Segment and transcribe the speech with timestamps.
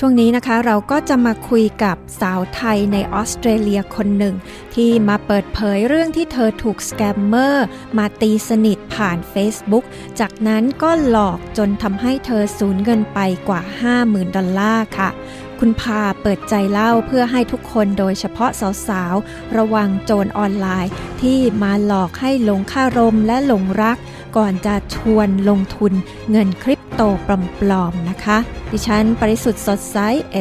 [0.00, 4.34] ช่วงนี้นะคะเราก็จะมาคุยกับสาวไทยในออสเตรเลียคนหนึ่ง
[4.74, 7.66] ที่มาเปิดเผยเรื่องที่เธอถูกสแกมเมอร์
[7.98, 9.84] มาตีสนิทผ่าน Facebook
[10.20, 13.60] จากนั้นก็หลอกจนทำให้เธอสูญเงินไปกว่า
[13.98, 15.10] 50,000 ดอลลาร์ค่ะ
[15.58, 18.50] คุณพาเปิดใจเล่าเพื่อให้ทุกคนโดยเฉพาะ
[18.88, 20.92] สาวๆ ระวังโจรออนไลน์
[21.22, 23.98] ที่มาหลอกให้หลงค่ารมและหลงรัก
[24.36, 25.92] ก่อนจะชวนลงทุน
[26.30, 28.38] เงินคริปโตปลอมๆนะคะ
[28.72, 29.96] ดิฉัน ปริสุทธ์สดใส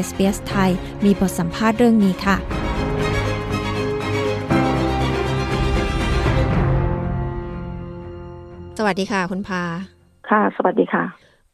[0.06, 0.72] SBS ไทย
[1.04, 2.38] มีบทสัมภาษณ์เรื่องนี้ค่ะ
[8.78, 9.62] สวัสดีค่ะ คุณพา
[10.30, 11.04] ค่ะ สวัสดีค่ะ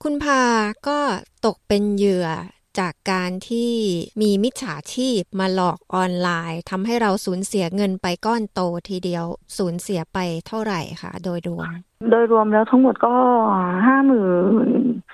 [0.03, 0.41] คุณพา
[0.87, 0.99] ก็
[1.45, 2.27] ตกเป็นเหยื่อ
[2.79, 3.71] จากการที่
[4.21, 9.25] มีมิจฉาชีพมาหลอกออนไลน์ทำให้เราสูญเสียเงินไปก้อนโตทีเดียว
[9.57, 11.69] สูญเสียไปเท่าไหร่คะโดยรวม
[12.09, 13.13] โดยรวมแล้วทั้งหมดก็
[13.88, 14.27] ห้าหมื่
[14.65, 14.69] น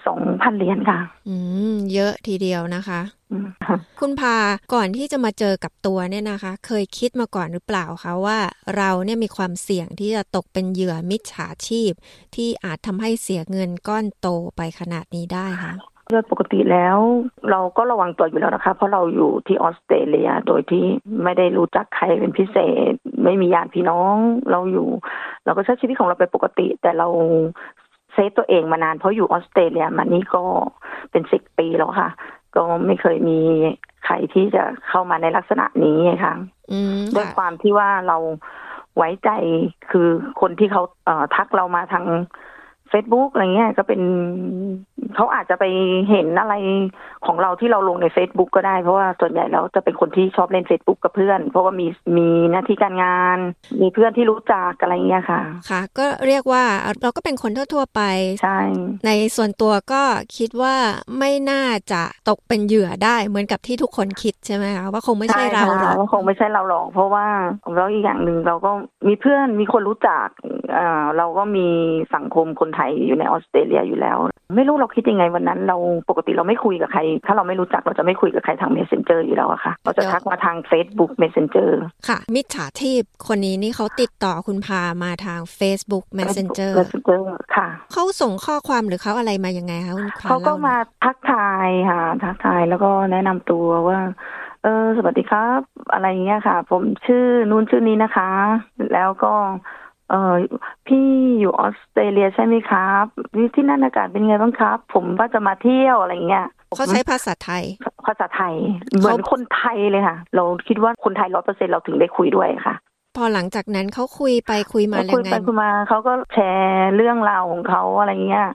[0.06, 1.36] สองพันเหรียญค่ะ อื
[1.72, 3.02] ม เยอะทีเดียวนะคะ
[3.32, 4.36] อืมค่ะคุณพา
[4.74, 8.38] ก่อนที่จะมาเจอกับตัวเนี่ยนะคะ เคยคิดมาก่อนหรือเปล่าคะว่า
[8.78, 11.92] เราเนี่ยมีความเสี่ยงที่จะตกเป็นเหยื่อมิจฉาชีพ
[12.36, 15.74] ที่อาจทำให้เสียเงินก้อนโตไปขนาดนี้ได้คะ
[16.12, 16.98] โดยปกติแล้ว
[17.52, 20.84] เราก็ระวังตัวอยู่แล้วนะคะ เพราะเราอยู่ที่ออสเตรเลียโดยที่
[21.24, 22.58] ไม่ได้รู้จักใครเป็นพิเศ
[22.92, 22.94] ษ
[23.24, 24.16] ไม่มีญาติพี่น้อง
[24.52, 24.88] เราอยู่
[25.46, 27.08] เราก็ใช้ชีวิตของเราไปปกติ แต่เรา
[28.14, 30.44] เซฟตัวเองมานานเพราะอยู่ออสเตรเลียมานี่ก็
[31.12, 32.10] เป็นสิบปีแล้วค่ะ
[32.56, 33.40] ก็ไม่เคยมี
[34.06, 36.34] ใครที่จะเข้ามาในลักษณะนี้ค่ะ
[36.72, 38.18] อืมด้วยค่ะความที่ว่าเรา
[38.98, 39.30] ไว้ใจ
[39.92, 40.08] คือ
[40.42, 42.06] คนที่เขาเอ่อทักเรามาทาง
[42.94, 44.02] Facebook อะไรเงี้ยก็เป็น
[45.16, 45.66] เขาอาจจะไป
[46.10, 46.54] เห็นอะไร
[47.26, 53.38] ของเราที่เราลงใน Facebook ก็ได้ เพราะว่าส่วนใหญ่แล้วจะเป็นคนที่ชอบเล่น Facebook กับเพื่อน เพราะว่ามีมีหน้าที่การงาน
[53.82, 56.64] มีเพื่อนที่รู้จักอะไรเงี้ยค่ะ ค่ะ ก็เรียกว่า
[57.02, 58.02] เราก็เป็นคนทั่วๆไป
[58.42, 58.60] ใช่
[59.06, 60.02] ในส่วนตัวก็
[60.38, 60.76] คิดว่า
[61.20, 67.26] ไม่น่าจะตกเป็นเหยื่อได้เหมือนกับที่ทุกคนคิดใช่ไหมคะว่าคงไม่ใช่เราหรอกค่ะว่าคงไม่ใช่เราหรอกเพราะว่า
[67.76, 68.72] แล้วอีกอย่างหนึ่งเราก็
[69.08, 70.28] มีเพื่อนมีคนรู้จัก
[70.74, 71.68] เอ่อเราก็มี
[72.16, 74.18] สังคมคนไทยอยู่ในออสเตรเลียอยู่แล้ว
[74.56, 75.78] ไม่รู้เราคิดยังไงวันนั้น เรา
[76.10, 81.70] ปกติเราไม่คุยกับใคร ถ้าเราไม่รู้จักเราจะไม่คุยกับใครทาง messenger อยู่แล้วอะค่ะเราจะทักมาทาง Facebook messenger
[82.08, 87.22] ค่ะ มิจฉาชีพคนนี้นี่เขาติดต่อคุณพามาทาง Facebook Messenger messenger
[87.56, 94.00] ค่ะเขาส่งข้อความหรือเขาอะไรมายังไงคะคุณพาเขาก็ล่หน่อยมาทักทายค่ะทักทายแล้วก็แนะนำตัวว่า
[94.64, 95.62] เออสวัสดีครับ
[95.94, 98.32] อะไรอย่างเงี้ยค่ะ ผมชื่อนู้นชื่อนี้นะคะ
[98.94, 99.34] แล้วก็
[100.10, 100.34] เออ
[100.88, 101.06] พี่
[101.40, 103.06] อยู่ออสเตรเลียใช่ไหมครับ
[103.36, 107.64] ที่ที่นั่นอากาศเป็นไงบ้างครับ ผมว่าจะมาเที่ยวอะไรอย่างเงี้ยเขาใช้ภาษาไทย
[108.08, 108.56] ภาษาไทย
[108.98, 112.76] เหมือนคนไทยเลยค่ะ เราคิดว่าคนไทยร้อยเปอร์เซ็นเราถึงได้คุยด้วยค่ะ
[113.18, 118.48] พอหลังจากนั้นเขาคุยไปคุยมาคุยัยงไงไปคุยมาเขาก็แชร์เรื่องราวของเขาอะไรเงี้ย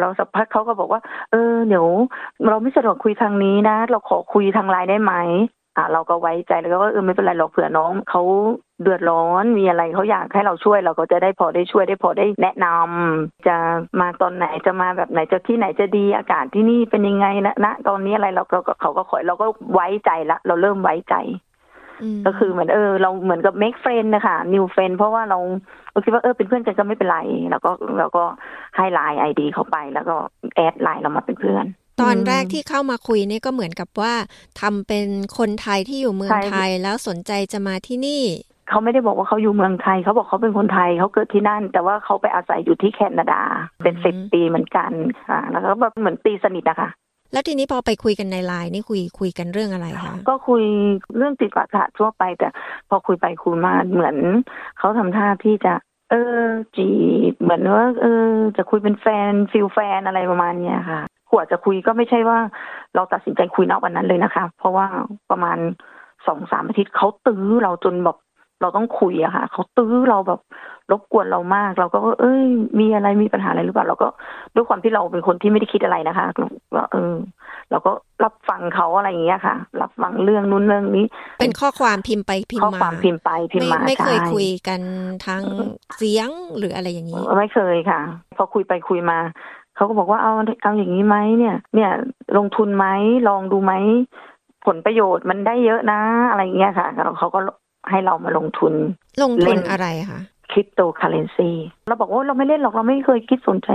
[0.00, 1.00] เราสักพักเขาก็บอกว่า
[1.30, 1.86] เออเดี๋ยว
[2.48, 5.14] เราไม่สะดวกคุยทางนี้นะ เราขอคุยทางไลน์ได้ไหม
[5.76, 8.22] อะเราก็ไว้ใจแล้วก็เออไม่เป็นไรหรอกเผื่อน้องเขา
[8.82, 13.56] เดือดร้อนมีอะไรเขาอยากให้เราช่วยเราก็จะได้พอได้ช่วยได้พอได้แนะนำจะ
[14.00, 21.14] มาตอนไหนจะมาแบบไหนจะที่ไหนจะดีอากาศที่นี่เป็นยังไงนะณตอนนี้อะไรเราก็เขาก็ขอเราก็ไว้ใจละ เราเริ่มไว้ใจ
[22.16, 25.38] มก็คือเหมือนเออ เราเหมือนกับ make friend นะคะ new friend เพราะว่าเรา
[25.92, 27.18] เราคิดว่าเออเป็นเพื่อนกันก็ไม่เป็นไร
[27.50, 28.24] แล้วก็เราก็
[28.76, 30.16] ให้ไลน์ไอดีเข้าไป แล้วก็
[30.56, 31.64] แอดไลน์เรามาเป็นเพื่อน
[32.02, 34.14] ตอนแรกที่เข้ามาคุยนี่ก็เหมือนกับว่า
[34.60, 35.06] ทำเป็น
[35.38, 38.22] คนไทยที่อยู่เมืองใช่ไทยแล้วสนใจจะมาที่นี่
[38.68, 43.40] เขาไม่ได้บอกว่าเขาอยู่เมืองไทย เขาบอกเขาเป็นคนไทยเขาเกิดที่นั่น แต่ว่าเขาไปอาศัยอยู่ที่แคนาดา
[43.82, 44.90] เป็นอืมสิบปีเหมือนกัน
[45.28, 46.90] ค่ะ แล้วก็แบบเหมือนตีสนิทนะคะ
[47.32, 50.62] แล้วทีนี้พอไปคุยกันในไลน์นี่คุยคุยกันเรื่องอะไรคะก็คุย
[51.16, 52.48] เรื่องติดประสาททั่วไป แต่
[52.88, 54.16] พอคุยไปคุยมาเหมือน
[54.78, 55.72] เขาทำท่าที่จะ
[56.10, 56.44] เออ
[56.76, 56.90] จี
[57.32, 61.00] บเหมือนว่าเออ จะคุยเป็นแฟน feel แฟนอะไรประมาณเนี้ยค่ะ
[61.30, 62.38] กว่าจะคุยก็ไม่ใช่ว่า
[62.94, 64.86] เราตัดสินใจคุยณวันนั้นเลยนะคะ เพราะว่า
[65.30, 65.58] ประมาณ
[66.26, 68.16] สองสามอาทิตย์เขาตื้อเราจนแบบ
[68.64, 70.40] เราต้องคุยอะค่ะเขาตื้อเราแบบ
[70.90, 72.42] รบกวนเรามาก เราก็เอ้ย
[72.80, 74.08] มีอะไรมีปัญหาอะไรหรือเปล่า เราก็
[74.54, 77.14] ด้วยความที่เราเป็นคนที่ไม่ได้คิดอะไรนะคะเราเออ
[77.70, 77.92] เราก็
[78.24, 81.04] รับฟังเขาอะไรอย่างเงี้ยค่ะ รับฟังเรื่องนู้นเรื่องนี้
[81.40, 84.80] เป็นข้อความพิมพ์ไปพิมข้อพ์มาความพิมพ์ไปพิมพ์ไม่มาไม่เคยใช่คุยกัน
[85.26, 85.42] ทาง
[85.96, 88.00] เสียงหรืออะไรอย่างนี้ ไม่เคยค่ะ
[88.36, 89.18] พอคุยไปคุยมา
[89.76, 90.32] เขาก็บอกว่าเอา
[90.62, 91.90] เอาอย่างนี้ไหมเนี่ย เนี่ย
[92.36, 92.86] ลงทุนไหม
[93.28, 93.72] ลองดูไหม
[94.66, 96.00] ผลประโยชน์มันได้เยอะนะ
[96.30, 97.40] อะไรอย่างเงี้ยค่ะแล้วเขาก็
[97.90, 98.72] ให้เรามาลงทุน
[99.22, 100.20] ลงทุนเล่นอะไรคะ
[100.52, 101.50] คริปโตเคอเรนซี
[101.88, 103.68] เราบอกว่าเราไม่เล่นหรอกเราไม่เคยคิดสนใจ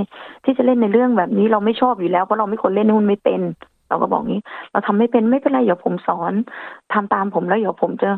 [0.43, 3.41] ที่จะเล่นในเรื่องแบบนี้เราไม่ชอบอยู่แล้วเพราะเราไม่คนเล่นหุ้นไม่เป็น
[3.89, 4.41] เราก็บอกงี้
[4.71, 6.33] เราทำไม่เป็นไม่เป็นไรเดี๋ยวผมสอน
[6.93, 8.09] ทำตามผมแล้วเดี๋ยวผมจะ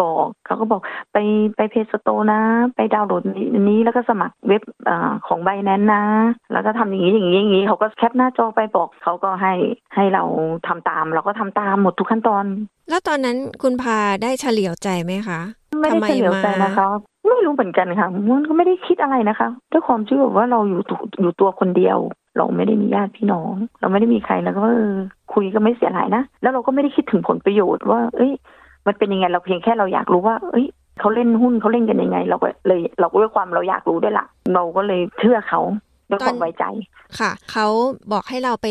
[0.00, 0.80] บอกเขาก็บอก
[1.12, 1.16] ไป
[1.56, 2.40] ไป App Store นะ
[2.76, 3.22] ไปดาวน์โหลด
[3.68, 4.90] นี้แล้วก็สมัครเว็บ
[5.26, 6.04] ของ Binance นะ
[6.52, 9.52] แล้วก็ทำอย่างนี้อย่างนี้อย่างนี้เขาก็แคปหน้าจอไปบอกเขาก็ให้
[9.94, 10.22] ให้เรา
[10.66, 12.44] ทำตาม เราก็ทำตามหมดทุกขั้นตอน
[12.90, 15.40] แล้วตอนนั้นคุณพาได้เฉลียวใจไหมคะ
[15.80, 16.88] ไม่ได้เฉลียวใจนะคะ
[17.26, 20.80] ไม่รู้เหมือนกันค่ะมันก็ไม่ได้คิดอะไรนะคะด้วยความที่แบบว่าเราอยู่
[21.20, 21.98] อยู่ตัวคนเดียว
[22.36, 24.96] เราไม่ได้มีญาติพี่น้อง เราไม่ได้มีใครแล้วก็เออ
[25.32, 28.32] คุยก็ไม่เสียหายนะ แล้วเราก็ไม่ได้คิดถึงผลประโยชน์ว่า เอ้ย
[28.86, 30.66] มันเป็นยังไงเราเพียงแค่เราอยากรู้ว่า เอ้ย
[30.98, 35.60] เขาเล่นหุ้นเขาเล่นกันยังไง เราก็เลยเราก็ด้วยความเราอยากรู้ด้วยละเราก็เลยเชื่อเขา
[36.10, 36.64] ด้วยความไว้ใจ
[37.18, 37.66] ค่ะ เขา
[38.12, 38.68] บอกให้เราไป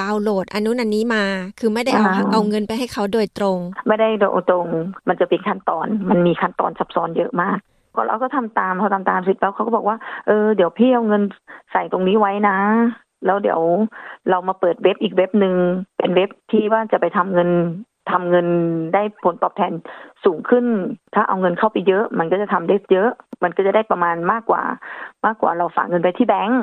[0.00, 1.24] ดาวน์โหลดอันนู้นอันนี้มา
[1.60, 3.58] คือไม่ได้เอาเอาเงินไปให้เขาโดยตรง
[3.88, 4.66] ไม่ได้โดยตรง
[5.08, 7.58] มันจะเป็นขั้นตอน มันมีขั้นตอนซับซ้อนเยอะมาก
[7.94, 9.96] ก็เราก็ทำตามเขาทำตามเสร็จแล้วเขาก็บอกว่า
[10.26, 11.22] เออ เดี๋ยวพี่เอาเงิน
[11.72, 12.58] ใส่ตรงนี้ไว้นะ
[13.24, 13.60] แล้วเดี๋ยว
[14.30, 15.54] เรามาเปิดเว็บอีกเว็บหนึ่ง
[15.98, 17.50] เป็นเว็บที่ว่าจะไปทำเงิน
[18.10, 18.46] ทำเงิน
[18.94, 19.72] ได้ผลตอบแทน
[20.24, 20.64] สูงขึ้น
[21.14, 23.10] ถ้าเอาเงินเข้าไปเยอะ มันก็จะทำได้เยอะ
[23.42, 24.62] มันก็จะได้ประมาณมากกว่า
[25.26, 26.62] มากกว่าเราฝากเงินไปที่แบงก์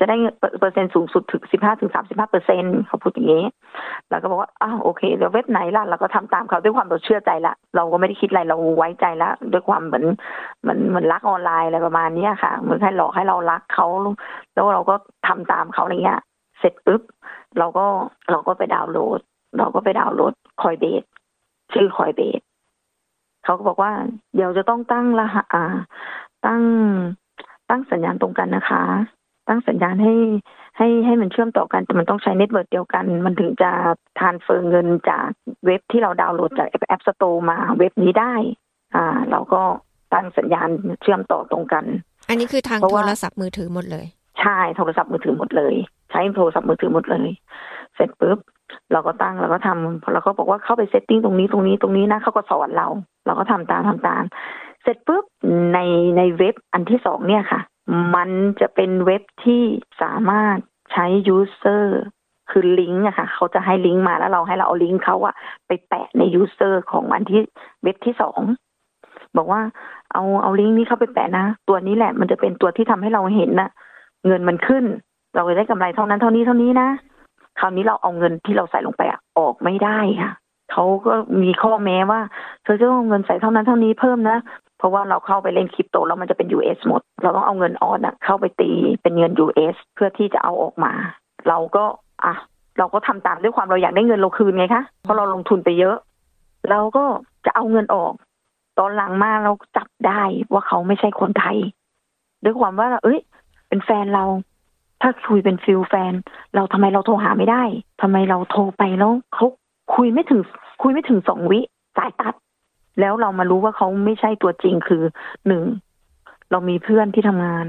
[0.00, 0.16] จะได้
[0.58, 3.44] เปอร์เซ็นต์สูงสุดถึงสิบห้าถึงสามสิบห้าเปอร์เซ็นต์เขาพูดอย่างนี้
[4.10, 10.04] เราก็บอกว่าอ้าวโอเคเดี๋ยวเว็บไหนล่ะเราก็ทำตามเขาด้วยความเราเชื่อใจละเราก็ไม่ได้คิดอะไรเราไว้ใจละด้วยความเหมือน
[10.62, 13.86] เหมือนเหมือนรักออนไลน์อะไรประมาณนี้ค่ะเหมือนให้หลอกให้เรารักเขา
[14.54, 14.94] แล้วเราก็
[15.26, 16.20] ทำตามเขาอะไรเงี้ย
[16.58, 17.02] เสร็จปุ๊บ
[17.58, 17.86] เราก็
[18.30, 19.20] เราก็ไปดาวน์โหลด
[19.58, 21.02] เราก็ไปดาวน์โหลดคอยเบส
[21.72, 22.40] ชื่อ Coinbase
[23.44, 23.92] เขาก็บอกว่า
[24.34, 25.64] เดี๋ยวจะต้องตั้งรหัสอ่า
[26.46, 26.62] ตั้ง
[27.70, 28.82] ตั้งสัญญาณตรงกันนะคะ
[29.48, 30.14] ตั้งสัญญาณให้
[30.78, 33.70] ให้ให้มันเชื่อมต่อกันแต่มันต้องใช้ network เดียวกัน มันถึงจะ
[34.18, 35.28] transfer เงินจาก
[35.66, 38.34] เว็บที่เราดาวน์โหลดจาก App Store มาเว็บนี้ได้
[38.94, 39.62] อ่า เราก็
[40.14, 40.68] ตั้งสัญญาณ
[41.02, 41.84] เชื่อมต่อตรงกัน
[42.28, 44.06] อันนี้คือทางโทรศัพท์มือถือหมดเลย
[44.40, 45.74] ใช่โทรศัพท์มือถือหมดเลย
[46.10, 47.28] ใช้โทรศัพท์มือถือหมดเลย
[47.94, 48.38] เสร็จปุ๊บ
[48.92, 52.86] เราก็ตั้งเราก็ทำเราก็บอกว่าเข้าไป setting ตรงนี้ตรงนี้ตรงนี้นะเขาก็สอนเรา
[53.26, 54.22] เราก็ทำตามทำตาม
[54.82, 55.24] เสร็จปุ๊บ
[55.74, 55.78] ใน
[56.16, 57.60] ในเว็บอันที่สองเนี่ยค่ะ
[58.14, 58.30] มัน
[58.60, 59.62] จะเป็นเว็บที่
[60.02, 60.56] สามารถ
[60.92, 62.02] ใช้ user
[62.50, 65.34] คือลิงก์อะค่ะเขาจะให้ลิงก์มาแล้วเราให้เราเอาลิงก์เขาอะ
[65.66, 67.40] ไปแปะใน user ของอันที่
[67.82, 68.40] เว็บที่สอง
[69.36, 69.60] บอกว่า
[70.12, 73.70] เอาเอาลิงก์นี้เข้าไปแปะนะ ตัวนี้แหละ มันจะเป็นตัวที่ทำให้เราเห็นนะ
[74.26, 74.84] เงินมันขึ้น
[75.34, 76.88] เราจะได้กำไรเท่านั้นเท่านี้เท่านี้นะ
[77.60, 79.02] คราวนี้เราเอาเงินที่เราใส่ลงไป
[79.38, 80.32] ออกไม่ได้ค่ะ
[80.72, 82.20] เขาก็มีข้อแม้ว่า
[82.62, 84.38] เธอจะต้องเงินใส่เท่านั้นเท่านี้เพิ่มนะ
[84.78, 88.70] เพราะว่าเราเข้าไปเล่นคริปโตแล้วมันจะเป็น US หมด เราต้องเอาเงินออนอะเข้าไปตี
[89.02, 90.92] เป็นเงิน US เพื่อที่จะเอาออกมา
[91.48, 91.84] เราก็
[92.24, 92.34] อะ
[92.78, 95.96] เราก็ทำตามด้วยความเราอยากได้เงินเราคืนไงคะเพราะเราลงทุนไปเยอะ
[96.70, 97.04] เราก็
[97.46, 98.12] จะเอาเงินออก
[98.78, 100.22] ตอนหลังมาเราจับได้
[100.52, 101.56] ว่าเขาไม่ใช่คนไทย
[102.44, 103.18] ด้วยความว่า เอ้ย
[103.68, 104.24] เป็นแฟนเรา
[105.00, 106.12] ถ้าคุยเป็นฟิลแฟน
[106.54, 107.62] เราทำไมเราโทรหาไม่ได้
[108.02, 109.46] ทำไมเราโทรไปแล้วเขา
[109.94, 110.40] คุยไม่ถึง
[110.82, 111.60] คุยไม่ถึงสองวิ
[111.96, 112.34] สายตัด
[113.00, 115.02] แล้วเรามารู้ว่าเขาไม่ใช่ตัวจริงคือ
[115.46, 115.64] หนึ่ง
[116.50, 117.66] เรามีเพื่อนที่ทำงาน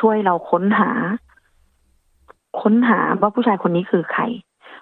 [0.00, 0.90] ช่วยเราค้นหา
[2.60, 4.22] ค้นหาว่าผู้ชายคนนี้คือใคร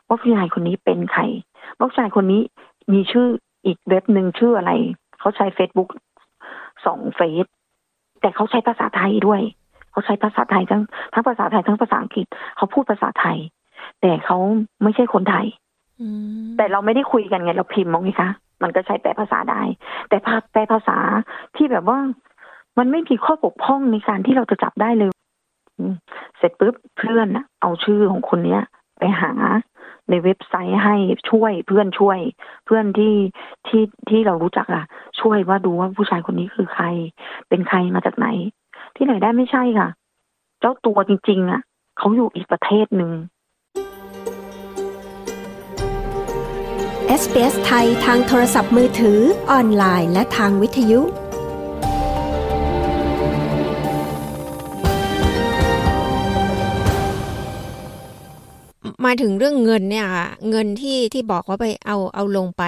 [0.07, 1.23] ว่าผู้ชายคนนี้เป็นใคร
[1.79, 2.43] ว่าผู้ชายคนนี้
[2.93, 3.27] มีชื่อ
[3.67, 4.73] อีกเว็บหนึ่งชื่ออะไร
[5.19, 5.91] เขาใช้เฟซบุ๊ก
[6.87, 7.47] สองเฟซ
[8.21, 9.41] แต่เขาใช้ภาษาไทยด้วย
[10.01, 10.83] เขาใช้ภาษาไทยทั้ง
[11.13, 12.27] ทั้งภาษาไทยทั้งภาษาอังกฤษ
[12.57, 13.39] เขาพูดภาษาไทย
[14.01, 14.39] แต่เขา
[14.83, 15.47] ไม่ใช่คนไทย
[16.57, 18.31] แต่เราไม่ได้คุยกันไงเราพิมพ์มองไงคะ
[18.63, 19.63] มันก็ใช้แปลภาษาได้
[20.09, 20.99] แต่ภาแปลภาษา
[21.57, 21.99] ที่แบบว่า
[22.79, 25.11] มันไม่มีข้อบกพร่องในการที่เราจะจับได้เลย
[26.39, 27.29] เสร็จปุ๊บเพื่อน
[27.61, 28.63] เอาชื่อของคนเนี้ย
[28.99, 29.33] ไปหา
[30.11, 30.97] ในเว็บไซต์ให้
[31.31, 32.19] ช่วยเพื่อนช่วย
[32.67, 33.15] เพื่อนที่
[33.67, 34.85] ที่ที่เรารู้จักอะ
[35.21, 36.85] ช่วยว่าดูว่าผู้ชายคนนี้คือใคร
[37.49, 38.27] เป็นใครมาจากไหน
[39.03, 39.89] ที่ไหนได้ไม่ใช่ค่ะ
[40.61, 41.61] เจ้าตัวจริง ๆ อะ
[41.99, 43.13] เขาอยู่อีกประเทศหนึ่ง
[47.21, 49.19] SBS ไทยทางโทรศัพท์มือถือ
[49.51, 51.01] ออนไลน์และทางวิทยุ
[59.05, 62.65] มาถึงเรื่องเงินเนี่ยค่ะเงินที่ที่บอกว่าไปเอาเอาลงไป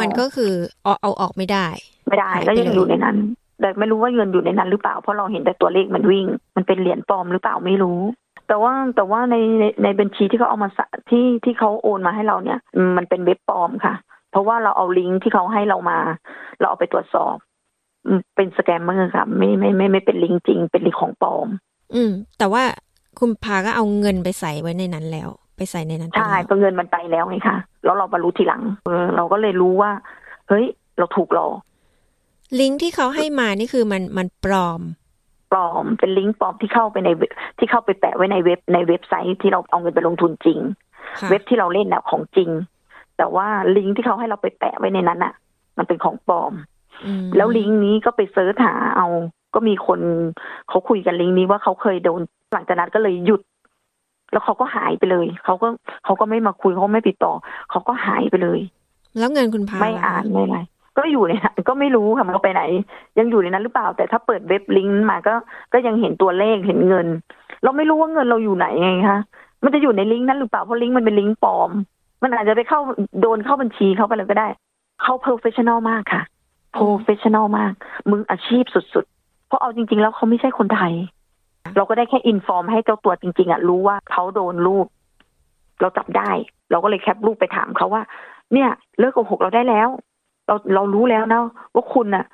[0.00, 1.66] มันก็คือเอาเอาออกไม่ได้
[2.08, 3.16] ไม่ได้ แล้วยังอยู่ในนั้น
[3.60, 6.26] แต่ไม่รู้ว่าเงินอยู่ในนั้นหรือเปล่าเพราะเราเห็นแต่ตัวเลขมันวิ่ง
[6.56, 8.00] มันเป็นเหรียญปลอมหรือเปล่าไม่รู้
[8.48, 10.68] แต่ว่าแต่ว่าในในในบัญชีที่เขาเอามา
[11.10, 12.58] ที่ที่เขาโอนมาให้เราเนี่ย
[12.96, 13.94] มันเป็นเว็บปลอมค่ะ
[14.30, 15.98] เพราะว่าเราเอาลิงก์ที่เขาให้เรามา
[16.58, 17.34] เราเอาไปตรวจสอบ
[18.36, 21.48] เป็นสแกมเมอร์ค่ะ ไม่ไม่ไม่ไม่เป็นลิงก์จริง เป็นลิงก์ของปลอม
[21.94, 22.62] อืม แต่ว่า
[23.18, 29.90] คุณพาก็เอาเงินไปใส่ไว้ในนั้นแล้ว ไปใส่ในนั้นใช่เพราะเงินมันไปแล้วไงคะแล้วเรามารู้ทีหลังเออเราก็เลยรู้ว่า
[30.48, 30.64] เฮ้ย
[30.98, 31.52] เราถูกหลอก
[32.58, 34.80] ลิงก์ที่เขาให้มานี่คือมันมันปลอม
[35.52, 37.08] ปลอมเป็นลิงก์ปลอมที่เข้าไปใน
[37.58, 40.58] ที่เข้าไปแปะไว้ในเว็บในเว็บไซต์ที่เราเอาเงินไปลงทุนจริง
[41.30, 42.50] เว็บที่เราเล่นน่ะของจริง
[43.16, 45.34] แต่ว่าลิงก์ที่เขาให้เราไปแปะไว้ในนั้นอะ
[45.78, 46.52] มันเป็นของปลอม
[47.36, 49.06] แล้วลิงก์นี้ก็ไป search หาเอา
[49.54, 50.00] ก็มีคน
[50.68, 52.20] เขาคุยกันลิงก์นี้ว่าเขาเคยโดน
[52.52, 53.40] หลังจากนั้นก็เลยหยุด
[54.32, 55.68] แล้วเขาก็หายไปเลยเขาก็
[56.04, 57.32] เขาก็ไม่มาคุยเขาไม่ติดต่อ
[57.70, 58.60] เขาก็หายไปเลย
[59.18, 60.58] แล้วเงินคุณพาไม่อ่านไม่อะไร
[60.98, 62.62] ก็อยู่ในนั้นก็ไม่รู้ค่ะมันไปไหน
[63.18, 65.34] ยังอยู่ในนั้นหรือเปล่า แต่ถ้าเปิดเว็บลิงก์มาก็
[65.72, 67.06] ก็ยังเห็นตัวเลขเห็นเงิน
[67.62, 69.20] เราไม่รู้ว่าเงินเราอยู่ไหนไงคะ
[69.64, 71.70] มันจะอยู่ในลิงก์นั้นหรือเปล่าเพราะลิงก์มันเป็นลิงก์ปลอม
[72.22, 72.80] มันอาจจะไปเข้า
[73.20, 74.48] โดนเข้าบัญชีเขาไปเลยก็ได้
[75.02, 76.22] เขา professional มากค่ะ
[76.72, 77.72] professional มาก
[78.10, 80.92] มืออาชีพสุดๆ เพราะเอาจริง ๆ แล้วเขาไม่ใช่คนไทย
[81.76, 84.86] เราก็ได้แค่ inform ให้เจ้าตัวจริง ๆอะรู้ว่าเขาโดนลูก
[85.80, 86.30] เราจับได้
[86.70, 88.02] เราก็เลยแคปรูปไปถามเขาว่า
[88.52, 89.88] เนี่ย เลิกโกหกเราได้แล้ว
[90.50, 91.40] เราเรารู้แล้วนะ
[91.74, 92.24] ว่าคุณน่ะ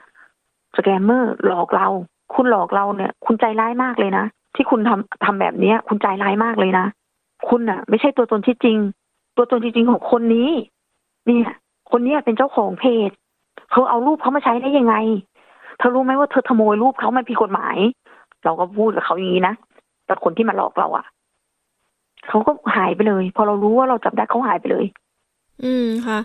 [0.77, 1.89] scammer หลอกเรา
[2.35, 6.87] คุณหลอกเราเนี่ย คุณใจร้ายมากเลยนะที่คุณทำทำแบบเนี้ย คุณใจร้ายมากเลยนะ
[7.49, 8.79] คุณน่ะ ไม่ใช่ตัวตนที่จริง
[9.37, 10.51] ตัวตนจริงของคนนี้
[11.27, 11.51] เนี่ย
[11.91, 13.11] คนนี้เป็นเจ้าของเพจ
[13.71, 14.95] เธอเอารูปเขามาใช้ได้ยังไง
[15.79, 17.77] เธอรู้ไหมว่าเธอขโมยรูปเขามันผิดกฎหมาย
[18.45, 19.55] เราก็พูดกับเขาอย่างนี้นะ
[20.07, 21.05] แต่คนที่มาหลอกเราอะ่ะ
[22.29, 24.87] เขาก็หายไปเลย พอเรารู้ว่าเราจับได้เขาหายไปเลย
[25.65, 26.19] อืมค่ะ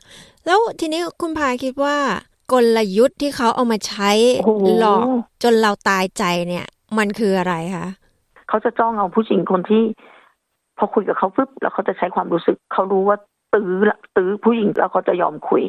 [0.46, 1.98] แล้วทีนี้คุณพายคิดว่า
[2.52, 4.12] กลยุทธ์ที่เขาเอามาใช้
[4.80, 5.06] หลอก
[5.44, 6.66] จนเราตายใจเนี่ย
[6.98, 7.88] มันคืออะไรคะ
[8.50, 9.84] เขาจะจ้องเอาผู้หญิงคนที่
[10.78, 13.18] พอคุยกับเขาปุ๊บแล้วเขาจะใช้ความรู้สึก เขารู้ว่า
[13.54, 13.72] ตื้อ
[14.16, 15.64] ตื้อผู้หญิงแล้วเขาจะยอมคุย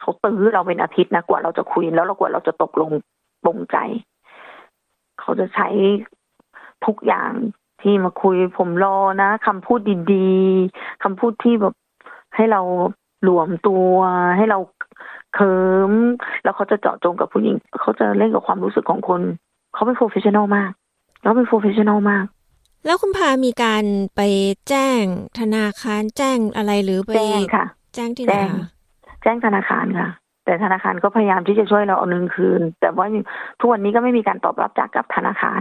[0.00, 2.90] เขาตื้อเราเป็นอาทิตย์นะกว่าเราจะคุยแล้วเรากว่าเราจะตกลง
[3.44, 3.76] ปงใจ
[5.20, 5.68] เขาจะใช้
[6.86, 7.32] ทุกอย่าง
[7.82, 9.80] ที่มาคุยผมรอนะคำพูด
[10.12, 11.74] ดีๆคำพูดที่แบบ
[12.36, 12.60] ให้เรา
[13.24, 13.94] หลวมตัว
[14.36, 14.58] ให้เรา
[15.34, 15.54] เคิ
[15.90, 15.92] ม
[16.42, 19.20] แล้วเขาจะเจาะจงกับผู้หญิง เขาจะเล่นกับความรู้สึกของคน
[19.74, 20.70] เขาเป็น professional มาก
[21.20, 22.24] เขาเป็น professional มาก
[22.86, 23.84] แล้วคุณพามีการ
[24.16, 24.20] ไป
[24.68, 25.02] แจ้ง
[25.40, 28.34] ธนาคารแจ้งอะไรหรือไปแจ้งค่ะ แจ้งที่ไหน
[29.22, 30.08] แจ้งธนาคารค่ะ
[30.44, 33.06] แต่ธนาคารก็พยายามที่จะช่วยเราเอาเงินคืน แต่ว่า
[33.60, 35.60] ทุกวันนี้ก็ไม่มีการตอบรับจากกับธนาคาร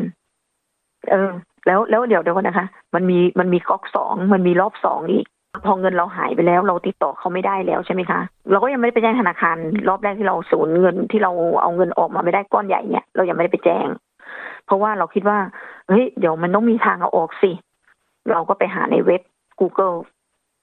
[1.10, 1.32] เออ
[1.66, 5.26] แล้วแล้วเดี๋ยวเดี๋ยวนะคะ มันมีมันมีก๊อกสองมันมีรอบสองอีก
[5.66, 8.20] พอเงินเราหายไปแล้วเราติดต่อเขาไม่ได้แล้วใช่ไหมคะ
[8.52, 11.32] เราก็ยังไม่ได้ไปแจ้งธนาคาร รอบแรกที่เราสูญเงินที่เรา
[11.62, 13.88] เอาเงินออกมาไม่ได้ก้อนใหญ่เนี่ย เรายังไม่ได้ไปแจ้ง
[14.66, 15.38] เพราะว่าเราคิดว่า
[15.88, 17.52] เฮ้ยเดี๋ยวมันต้องมีทางเอาออกสิ
[18.32, 19.22] เราก็ไปหาในเว็บ
[19.60, 19.96] Google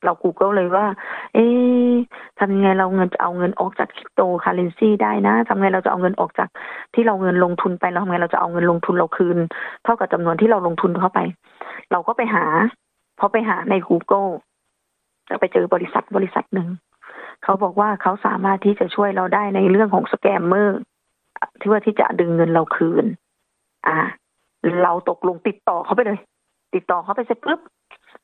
[0.05, 0.87] เรา Google เลยว่า
[1.35, 1.47] เอ๊
[2.39, 6.49] ทำยังไงเราเงินจะเอาเงินออกจากคริปโตคาเรนซีได้นะทำไงเราจะเอาเงินออกจาก
[6.95, 9.39] ที่เราเงินลงทุนไปเราทำไงเราจะเอาเงินลงทุนเราคืน
[9.85, 11.19] เท่ากับจำนวนที่เราลงทุนเข้าไป
[11.93, 12.45] เราก็ไปหา
[13.19, 14.29] พอไปหาใน Google
[15.41, 16.69] ไปเจอบริษัทบริษัทหนึ่ง
[17.45, 20.79] เขาบอกว่าเขาสามารถที่จะช่วยเราได้ในเรื่องของสแกมเมอร์
[21.61, 23.05] ที่ว่าที่จะดึงเงินเราคืน
[23.87, 23.99] อ่า
[24.83, 26.19] เราตกลงติดต่อเขาไปเลย
[26.75, 27.61] ติดต่อเขาไปเสร็จปุ๊บ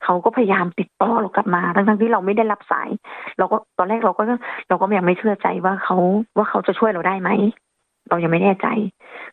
[0.04, 2.88] เขาก็พยายามติดต่อเรากลับมาทั้งๆที่เราไม่ได้รับสาย
[3.38, 4.22] เราก็ตอนแรกเราก็
[4.68, 5.96] เราก็ยังไม่เชื่อใจว่าเขา
[6.36, 7.30] ว่าเขาจะช่วยเราได้ไหม
[8.08, 8.66] เรายังไม่แน่ใจ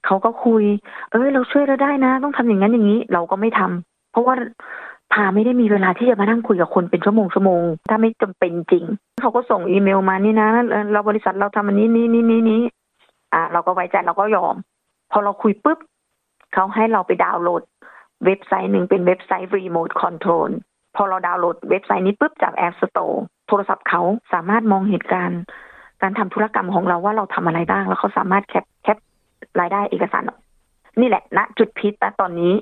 [0.05, 0.63] เขาก็คุย
[1.11, 4.35] เอ้ย เราช่วยเราได้นะ ต้องทำอย่างนั้นอย่างนี้ เราก็ไม่ทำเพราะว่า
[5.13, 8.85] พาไม่ได้มีเวลาที่จะมานั่งคุยกับคนเป็นชั่วโมงชั่วโมง ถ้าไม่จำเป็นจริง
[9.21, 10.49] เขาก็ส่งอีเมลมานี่นะ
[10.91, 12.61] เราบริษัทเราทำอันนี้นี่นี่นี่นี้
[13.33, 14.55] อ่า เราก็ไว้ใจเราก็ยอม
[15.11, 15.79] พอเราคุยปุ๊บ
[16.53, 17.63] เขาให้เราไปดาวน์โหลด
[18.25, 20.49] เว็บไซต์หนึ่งเป็นเว็บไซต์ Remote Control
[20.95, 23.15] พอเราดาวน์โหลดเว็บไซต์นี้ปุ๊บจาก App Store
[23.47, 24.01] โทรศัพท์เขา
[24.33, 25.41] สามารถมองเหตุการณ์
[26.01, 28.97] การทำธุรกรรมของเราว่าเราทำอะไรบ้าง แล้วเขาสามารถแคปแคป
[29.59, 30.23] รายได้เอกสาร
[30.99, 32.53] นี่แหละณนะจุดพิษนะตอนนี้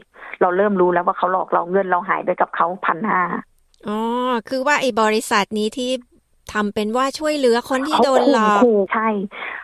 [0.41, 3.21] เราเริ่มรู้แล้วว่าเขาหลอกเราเงินเราหายไปกับเขาพันห้า
[3.87, 3.99] อ๋อ
[4.49, 5.89] คือว่าไอ้บริษัทนี้ที่
[6.53, 8.61] ทำเป็นว่าช่วยเหลือคนที่โดนหลอก
[8.93, 9.07] ใช่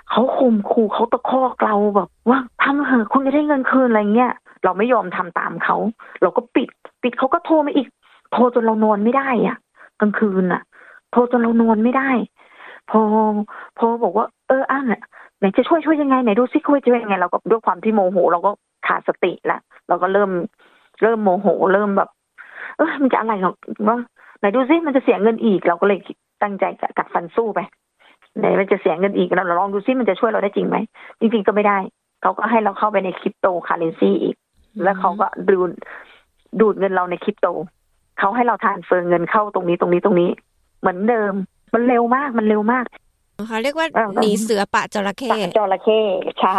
[0.10, 5.76] เขาข่มขู่เขาตะคอกเราแบบว่าทำเหอะคุณจะได้เงินคืนอะไรเงี้ยเราไม่ยอมทำตามเขา
[6.22, 6.70] เราก็ปิด
[7.02, 7.88] ปิดเขาก็โทรมาอีก
[8.32, 9.58] โทรจนเรานอนไม่ได้อะ
[10.00, 10.62] กลางคืนอะ
[11.12, 12.10] โทรจนเรานอนไม่ได้
[12.92, 13.02] พอ
[13.78, 14.80] พอบอกว่า เอออะ
[15.40, 18.52] ไหนจะช่วยช่วยยังไงไหนดูซิคุยจะยังไงเราก็ด้วยความที่โมโห เราก็
[18.88, 20.30] ขาดสติละเราก็เริ่ม
[21.02, 22.10] เริ่มโมโห เริ่มแบบ
[22.78, 23.56] เออมันจะอะไรหรอก
[23.88, 23.98] ว่า
[24.40, 26.00] ไหนดูซิมันจะเสียเงินอีก เราก็เลย
[26.42, 26.64] ตั้งใจ
[26.98, 27.60] กัดฟันสู้ไป
[28.40, 30.78] ไหนมันจะเสียเงินอีกเราลองดูซิมันจะช่วยเราได้จริงไหม
[31.20, 31.78] จริงๆก็ไม่ได้
[32.22, 34.36] เขาก็ให้เราเข้าไปในคริปโตคาเรนซีอีก
[34.84, 35.72] แล้วเขาก็ดูด
[36.60, 37.48] ดูดเงินเราในคริปโต
[38.20, 40.30] เขาให้เราทานเฟิร์เงินเข้าตรงนี้ตรงนี้ตรงนี้
[40.80, 41.34] เหมือนเดิม
[41.74, 42.86] มันเร็วมากมันเร็วมาก
[43.48, 43.88] เขาเรียกว่า
[44.22, 46.00] หนีเสือปะจระเข้จระเข้
[46.40, 46.58] ใช่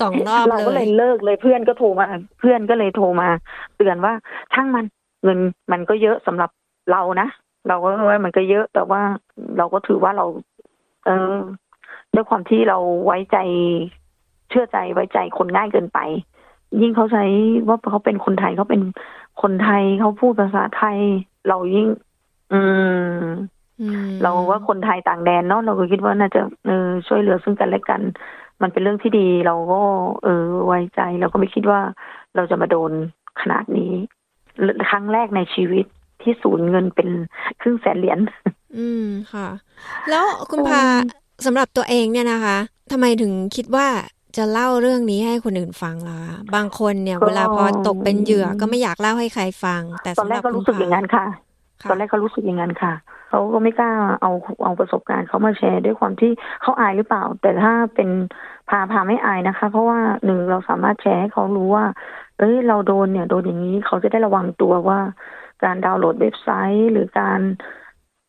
[0.00, 2.06] สองรอบเราก็เลยเลิกเลยเพื่อนก็โทรมา
[2.40, 3.28] เพื่อนก็เลยโทรมา
[3.76, 4.12] เตือนว่า
[4.54, 4.84] ช่างมัน
[5.22, 5.38] เงิน
[5.72, 6.50] มันก็เยอะสำหรับ
[6.92, 7.28] เรานะ
[7.68, 9.02] เราก็ว่ามันก็เยอะแต่ว่า
[9.58, 10.26] เราก็ถือว่าเรา
[11.04, 11.36] เออ
[12.14, 13.36] ด้วยความที่เราไว้ใจ
[14.50, 15.98] เชื่อใจไว้ใจคนง่ายเกินไป
[16.80, 17.24] ยิ่งเขาใช้
[17.68, 18.82] ว่าเขาเป็นคนไทยเขาเป็น
[19.42, 20.98] คนไทยเขาพูดภาษาไทย
[21.48, 21.88] เรายิ่ง
[22.52, 22.60] อื
[23.20, 23.24] ม
[24.22, 28.00] เราว่าคนไทยต่างแดนเนาะเราก็คิดว่าน่าจะเออช่วยเหลือซึ่งกันและกัน
[28.62, 29.82] มันเป็นเรื่องที่ดี เราก็
[30.24, 31.80] เออไว้ใจ เราก็ไม่คิดว่า
[32.36, 32.92] เราจะมาโดน
[33.40, 33.92] ขนาดนี้
[34.90, 35.86] ครั้งแรกในชีวิต
[36.22, 37.08] ที่สูญเงินเป็น
[37.60, 38.18] ครึ่งแสนเหรียญ
[38.76, 39.48] อืมค่ะ
[40.10, 40.82] แล้วคุณพา
[41.46, 42.56] สำหรับตัวเองเนี่ยนะคะ
[42.92, 43.86] ทำไมถึงคิดว่า
[44.36, 46.18] จะเล่าเรื่องนี้ให้คนอื่นฟังล่ะ
[46.54, 51.24] บางคนเนี่ย เวลาพอตกเป็นเหยื่อก็ไม่อยากเล่าให้ใครฟัง แต่ตอนแรกก็รู้สึกอย่างนั้นค่ะ
[51.90, 52.92] ตอนแรกก็รู้สึกอย่างนั้นค่ะ
[53.28, 53.92] เขาก็ไม่กล้า
[54.22, 54.32] เอา
[54.64, 56.30] เอาประสบการณ์เขามาแชร์ด้วยความที่
[56.62, 58.10] เขาอายหรือเปล่า แต่ถ้าเป็น
[58.68, 61.84] พาพาไม่อายนะคะ เพราะว่าหนึ่งเราสามารถแชร์ให้เขารู้ว่า
[62.38, 65.00] เอ้ยเราโดนเนี่ยโดนอย่างนี้เขาจะได้ระวังตัวว่า
[65.64, 67.40] การดาวน์โหลดเว็บไซต์ หรือการ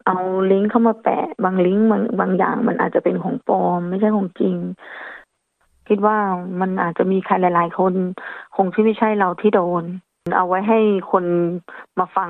[0.05, 0.17] เอา
[0.51, 4.55] ลิงก์เข้ามาแปะบางลิงก์บางบางอย่างมันอาจจะเป็นของปลอม ไม่ใช่ของจริง
[5.87, 6.17] คิดว่า
[6.61, 7.93] มันอาจจะมีใครหลาย ๆ คน
[8.55, 9.83] คงที่ไม่ใช่เราที่โดน
[10.37, 10.79] เอาไว้ให้
[11.11, 11.25] คน
[11.99, 12.29] มาฟัง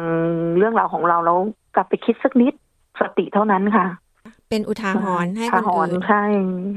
[0.57, 1.39] เรื่องราวของเราแล้ว
[1.77, 2.53] กลับไปคิดสักนิด
[3.01, 3.85] สติเท่านั้นค่ะ
[4.49, 6.23] เป็นอุทาหรณ์ให้คนอื่นใช่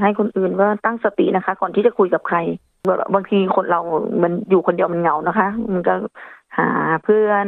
[0.03, 2.37] ให้คนอื่นว่าตั้งสตินะคะ ก่อนที่จะคุยกับใคร
[3.15, 3.81] บางทีคนเรา
[4.23, 5.95] มันอยู่คนเดียวมันเหงานะคะ มันก็
[6.59, 6.69] หา
[7.05, 7.47] เพื่อน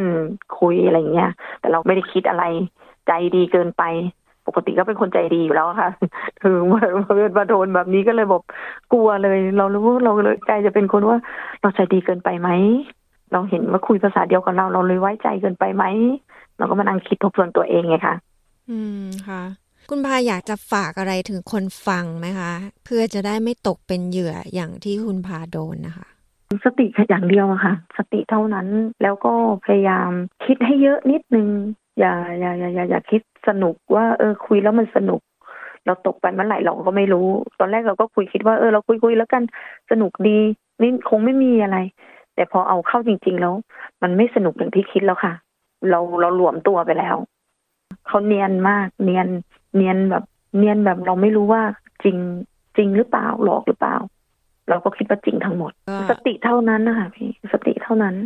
[0.61, 1.31] คุยอะไรเงี้ย
[1.61, 2.45] แต่เราไม่ได้คิดอะไร
[3.07, 3.83] ใจดีเกินไป
[4.47, 5.91] ปกติก็เป็นคนใจดีอยู่แล้วค่ะ
[6.43, 6.83] คือมา
[7.39, 8.43] มาโดนแบบนี้ก็เลยบอก
[8.93, 11.19] กลัวเลย เรารู้เราเลยใจจะเป็นคนว่า
[11.61, 12.49] เราใจดีเกินไปไหม
[13.33, 15.85] เราเห็นว่าคุยภาษาเดียวกับเราเราเลยไว้ใจเกินไปไหม
[16.63, 18.15] เราก็มานั่งคิดทบทวนตัวเองไงคะ
[18.71, 19.43] อืมค่ะ
[19.91, 22.53] คุณพาอยากจะฝากอะไรถึงคนฟังไหมคะ
[22.85, 26.07] เพื่อจะได้ไม่ตกเป็นเหยื่ออย่างที่คุณพาโดนนะคะ
[26.65, 28.67] สติอย่างเดียวอะค่ะ สติเท่านั้น
[29.03, 29.33] แล้วก็
[29.65, 30.11] พยายาม
[30.45, 31.49] คิดให้เยอะนิดนึง
[31.99, 35.21] อย่าอย่าอย่าอย่าอย่าคิดสนุกว่า เออ คุยแล้วมันสนุก
[35.87, 37.29] เราตกไปเมื่อไหร่เราก็ไม่รู้
[37.59, 39.43] ตอนแรกเราก็คุยคิดว่าเออเราคุยคุยแล้วกัน
[39.91, 40.39] สนุกดี
[40.79, 41.79] ไม่คงไม่มีอะไร
[42.35, 43.55] แต่พอเอาเข้าจริง ๆ แล้ว
[44.03, 45.33] มันไม่สนุกอย่างที่คิดแล้วค่ะ
[45.91, 47.17] เราเราหลวมตัวไปแล้ว
[48.07, 49.27] เขาเนียนมาก เนียน
[49.77, 50.25] เนียนแบบ
[50.59, 51.63] เนียนแบบเราไม่รู้ว่า
[52.05, 52.17] จริง
[52.77, 53.97] จริงหรือเปล่าหลอกหรือเปล่า
[54.69, 55.73] เราก็คิดว่าจริงทั้งหมด
[56.11, 58.17] สติเท่านั้นนะคะพี่สติเท่านั้น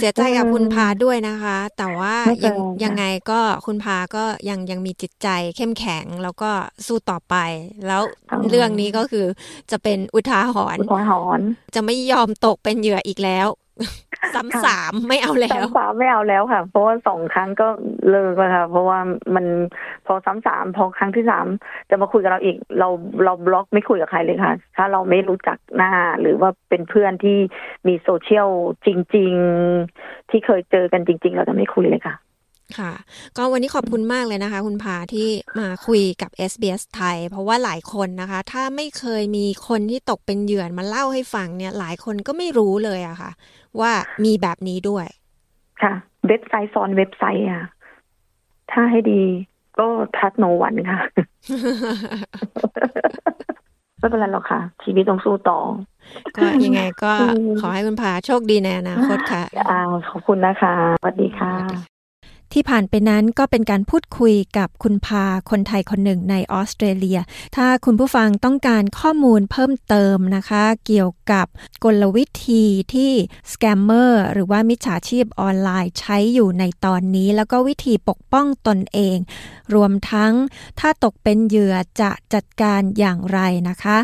[0.00, 2.14] เสียใจกับคุณพาด้วยนะคะ แต่ว่า
[2.46, 6.50] ยังยังไงก็คุณพาก็ยังยังมีจิตใจเข้มแข็งแล้วก็
[6.86, 7.34] สู้ต่อไป
[7.86, 8.02] แล้ว
[8.50, 9.26] เรื่องนี้ก็คือ
[9.70, 13.46] จะเป็นอุทาหรณ์อุทาหรณ์จะไม่ยอมตกเป็นเหยื่ออีกแล้ว
[14.34, 17.68] ซ้ำสามไม่เอาแล้วซ้ำสามไม่เอาแล้วค่ะ เพราะว่าสองครั้งก็
[18.10, 18.98] เลิกแล้วค่ะเพราะว่า
[19.34, 19.46] มัน
[20.06, 21.46] พอซ้ำสามพอครั้งที่สาม
[21.90, 22.88] จะมาคุยกับเราอีก เรา
[23.24, 27.38] เราบล็อกไม่คุยกับใครเลยค่ะ ถ้าเราไม่รู้จักหน้าหรือว่าเป็นเพื่อนที่
[27.88, 28.48] มีโซเชียล
[28.86, 29.32] จริง
[29.82, 32.14] ๆ ที่เคยเจอกันจริง ๆ เราจะไม่คุยเลยค่ะ
[32.78, 32.92] ค่ะ
[33.36, 35.28] ก็วันนี้ขอบคุณมากเลยนะคะ คุณพาที่
[35.60, 43.30] มาคุยกับ SBS ไทย เพราะว่าหลายคนนะคะ ถ้าไม่เคยมีคนที่ตกเป็นเหยื่อมาเล่าให้ฟังเนี่ย หลายคนก็ไม่รู้เลยอะค่ะ
[43.80, 43.92] ว่า
[44.24, 45.06] มีแบบนี้ด้วย
[45.82, 45.92] ค่ะ
[46.28, 47.64] เว็บไซต์ซ้อนเว็บไซต์อะ
[48.72, 49.22] ถ้าให้ดี
[49.78, 51.00] ก็ทัดโนวันค่ะ
[53.98, 55.58] ไม่เป็นไรหรอกค่ะ ชีวิตต้องสู้ต่อ
[56.36, 57.12] ก็ยังไงก็
[57.60, 59.42] ขอให้คุณพาโชคดีในอนาคตค่ะ
[60.10, 61.91] ขอบคุณนะคะ สวัสดีค่ะ
[62.52, 67.18] ที่ผ่านไปนั้นก็เป็นการพูดคุยกับคุณพาคนไทยคนหนึ่งในออสเตรเลีย
[67.56, 71.46] ถ้าคุณผู้ฟังต้องการข้อมูลเพิ่มเติมนะคะ เกี่ยวกับ
[71.84, 73.12] กลวิธีที่
[73.52, 79.16] สแกมเมอร์หรือว่ามิจฉาชีพออนไลน์ใช้อยู่ในตอนนี้ แล้วก็วิธีปกป้องตนเอง
[79.74, 80.32] รวมทั้ง
[80.80, 83.98] ถ้าตกเป็นเหยื่อจะจัดการอย่างไรนะคะ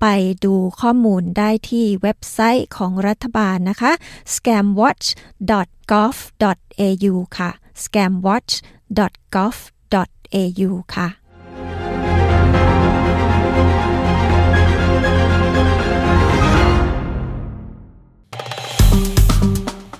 [0.00, 0.06] ไป
[0.44, 3.92] ดูข้อมูลได้ที่เว็บไซต์ของรัฐบาลนะคะ
[4.34, 11.08] scamwatch.gov.au ค่ะ scamwatch.gov.au ค่ะ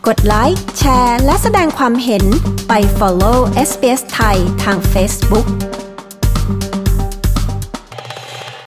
[0.08, 2.24] กดไลค์แชร์ และแสดงความเห็น
[2.68, 5.46] ไป follow SBS ไทยทาง Facebook